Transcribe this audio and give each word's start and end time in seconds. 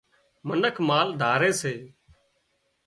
منک 0.47 0.75
مال 0.89 1.07
ڌاري 1.21 1.51
سي 1.61 1.75